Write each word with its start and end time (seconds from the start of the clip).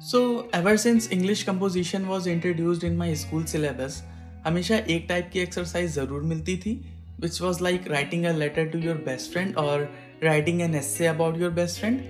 So 0.00 0.20
ever 0.54 0.76
since 0.76 1.08
English 1.12 1.42
composition 1.42 2.02
was 2.02 2.28
introduced 2.28 2.84
in 2.84 2.96
my 2.96 3.14
school 3.16 3.44
syllabus 3.44 4.02
हमेशा 4.46 4.76
एक 4.76 5.04
type 5.08 5.28
की 5.32 5.40
exercise 5.40 5.90
ज़रूर 5.90 6.22
मिलती 6.22 6.56
थी 6.56 6.72
which 7.20 7.40
was 7.42 7.62
like 7.62 7.88
writing 7.88 8.24
a 8.24 8.32
letter 8.32 8.66
to 8.66 8.78
your 8.78 8.96
best 8.96 9.32
friend 9.32 9.56
और 9.56 9.88
writing 10.24 10.62
an 10.62 10.74
essay 10.74 11.06
about 11.06 11.38
your 11.38 11.50
best 11.50 11.80
friend 11.80 12.00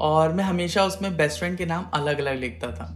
और 0.00 0.32
मैं 0.32 0.44
हमेशा 0.44 0.84
उसमें 0.84 1.16
बेस्ट 1.16 1.38
फ्रेंड 1.38 1.58
के 1.58 1.66
नाम 1.66 1.90
अलग 1.94 2.18
अलग 2.18 2.38
लिखता 2.38 2.70
था। 2.70 2.86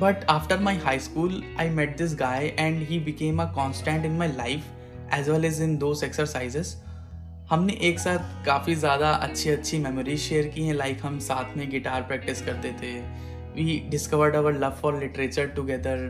But 0.00 0.24
after 0.24 0.58
my 0.58 0.76
high 0.76 0.98
school 0.98 1.42
I 1.60 1.70
met 1.70 1.96
this 1.98 2.14
guy 2.14 2.54
and 2.58 2.88
he 2.88 2.98
became 3.00 3.42
a 3.42 3.52
constant 3.52 4.04
in 4.04 4.12
my 4.12 4.28
life 4.28 4.64
as 5.14 5.28
well 5.28 5.44
as 5.44 5.62
in 5.62 5.76
those 5.76 6.04
exercises 6.04 6.76
हमने 7.50 7.72
एक 7.80 7.98
साथ 7.98 8.44
काफ़ी 8.46 8.74
ज़्यादा 8.74 9.10
अच्छी 9.10 9.50
अच्छी 9.50 9.78
मेमोरीज 9.78 10.20
शेयर 10.20 10.46
की 10.48 10.62
हैं 10.62 10.74
लाइक 10.74 11.00
हम 11.02 11.18
साथ 11.18 11.56
में 11.56 11.68
गिटार 11.70 12.02
प्रैक्टिस 12.02 12.40
करते 12.42 12.72
थे। 12.72 12.92
We 13.54 13.78
discovered 13.90 14.34
our 14.34 14.54
love 14.54 14.70
for 14.70 14.98
literature 15.00 15.46
together 15.46 16.00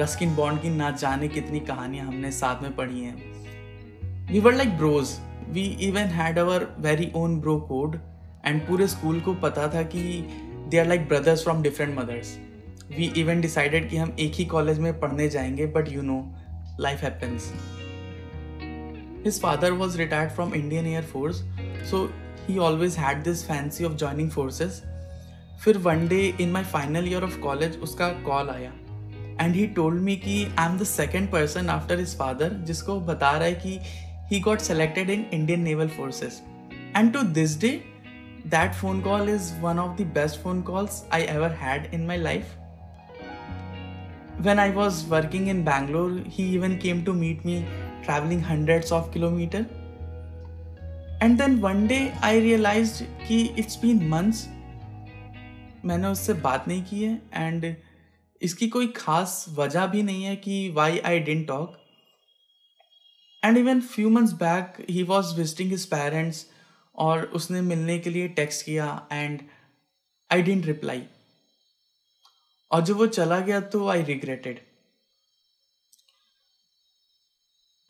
Ruskin 0.00 0.34
Bond 0.36 0.60
की 0.62 0.68
ना 0.68 0.90
जाने 0.90 1.28
कितनी 1.28 1.60
कहानियाँ 1.60 2.06
हमने 2.06 2.30
साथ 2.32 2.62
में 2.62 2.74
पढ़ी 2.76 3.00
हैं। 3.00 4.26
We 4.26 4.40
were 4.40 4.54
like 4.54 4.76
bros 4.76 5.16
we 5.48 5.64
even 5.88 6.14
had 6.18 6.38
our 6.38 6.68
very 6.78 7.10
own 7.16 7.38
bro 7.40 7.56
code 7.60 7.98
and 8.46 8.66
पूरे 8.66 8.86
स्कूल 8.86 9.20
को 9.20 9.34
पता 9.34 9.68
था 9.74 9.82
कि 9.82 10.02
they 10.68 10.78
are 10.78 10.86
like 10.86 11.08
brothers 11.08 11.42
from 11.44 11.62
different 11.62 11.98
mothers 11.98 12.36
we 12.96 13.12
even 13.16 13.40
decided 13.40 13.90
कि 13.90 13.96
हम 13.96 14.16
एक 14.20 14.34
ही 14.34 14.44
कॉलेज 14.44 14.78
में 14.78 14.98
पढ़ने 15.00 15.28
जाएँगे 15.28 15.66
but 15.66 15.92
you 15.92 16.02
know 16.02 16.24
life 16.80 17.02
happens 17.02 17.52
His 19.25 19.39
father 19.39 19.73
was 19.75 19.97
retired 19.97 20.31
from 20.31 20.53
Indian 20.53 20.87
Air 20.87 21.03
Force, 21.03 21.43
so 21.83 22.09
he 22.47 22.57
always 22.59 22.95
had 22.95 23.23
this 23.23 23.43
fancy 23.43 23.83
of 23.83 23.97
joining 24.05 24.31
forces. 24.37 24.81
फिर 25.63 25.77
one 25.77 26.07
day 26.07 26.21
in 26.41 26.51
my 26.51 26.63
final 26.63 27.07
year 27.07 27.23
of 27.23 27.37
college 27.41 27.77
उसका 27.83 28.07
call 28.23 28.49
आया 28.49 28.71
and 29.41 29.55
he 29.55 29.65
told 29.75 30.01
me 30.03 30.15
कि 30.23 30.43
I 30.59 30.69
am 30.69 30.77
the 30.77 30.83
second 30.83 31.29
person 31.31 31.69
after 31.69 31.99
his 31.99 32.15
father 32.17 32.53
जिसको 32.67 32.99
बता 33.09 33.31
रहा 33.31 33.47
है 33.47 33.53
कि 33.65 33.79
he 34.31 34.39
got 34.47 34.59
selected 34.69 35.09
in 35.09 35.25
Indian 35.33 35.61
naval 35.63 35.87
forces 35.97 36.41
and 36.95 37.13
to 37.13 37.21
this 37.37 37.59
day 37.61 37.79
that 38.45 38.73
phone 38.75 39.01
call 39.03 39.27
is 39.27 39.53
one 39.61 39.79
of 39.79 39.97
the 39.97 40.03
best 40.03 40.41
phone 40.41 40.63
calls 40.63 41.03
I 41.11 41.21
ever 41.23 41.49
had 41.49 41.89
in 41.91 42.05
my 42.07 42.17
life. 42.17 42.55
When 44.41 44.59
I 44.59 44.71
was 44.71 45.05
working 45.05 45.47
in 45.47 45.63
Bangalore, 45.63 46.23
he 46.27 46.43
even 46.43 46.79
came 46.79 47.05
to 47.05 47.13
meet 47.13 47.45
me 47.45 47.65
traveling 48.06 48.42
hundreds 48.44 48.92
of 48.92 49.10
kilometers. 49.14 49.66
And 51.22 51.38
then 51.38 51.60
one 51.60 51.86
day 51.88 52.02
I 52.24 52.34
realized 52.40 53.02
कि 53.28 53.38
it's 53.56 53.80
been 53.84 54.02
months. 54.10 54.46
मैंने 55.84 56.08
उससे 56.08 56.32
बात 56.42 56.68
नहीं 56.68 56.82
की 56.84 57.02
है 57.02 57.20
and 57.34 57.74
इसकी 58.42 58.68
कोई 58.68 58.86
खास 58.96 59.44
वजह 59.48 59.86
भी 59.86 60.02
नहीं 60.02 60.24
है 60.24 60.36
कि 60.36 60.68
why 60.76 60.98
I 60.98 61.20
didn't 61.20 61.46
talk 61.48 61.76
and 63.42 63.58
even 63.58 63.80
few 63.80 64.10
months 64.10 64.32
back 64.42 64.84
he 64.90 65.02
was 65.02 65.34
visiting 65.36 65.70
his 65.70 65.84
parents 65.86 66.46
और 66.98 67.24
उसने 67.34 67.60
मिलने 67.60 67.98
के 67.98 68.10
लिए 68.10 68.28
टेक्स्ट 68.36 68.64
किया 68.64 68.86
एंड 69.12 69.40
आई 70.30 70.42
डेंट 70.42 70.66
रिप्लाई 70.66 71.02
और 72.70 72.82
जब 72.84 72.96
वो 72.96 73.06
चला 73.08 73.38
गया 73.40 73.60
तो 73.72 73.88
I 73.88 74.02
regretted 74.04 74.60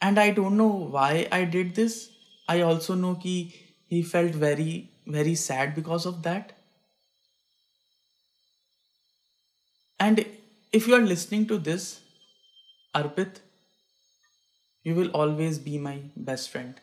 and 0.01 0.19
i 0.19 0.31
don't 0.37 0.57
know 0.57 0.73
why 0.97 1.27
i 1.33 1.45
did 1.45 1.75
this. 1.75 1.97
I 2.49 2.61
also 2.63 2.95
know 2.95 3.15
कि 3.25 3.35
he 3.93 4.03
felt 4.15 4.33
very 4.43 4.89
very 5.17 5.35
sad 5.35 5.75
because 5.79 6.07
of 6.07 6.23
that. 6.27 6.53
And 10.01 10.25
if 10.73 10.87
you 10.89 10.95
are 10.95 11.01
listening 11.01 11.47
to 11.49 11.59
this 11.59 12.01
arpit 12.95 13.41
you 14.83 14.95
will 14.95 15.11
always 15.11 15.59
be 15.59 15.77
my 15.77 16.01
best 16.17 16.49
friend 16.51 16.81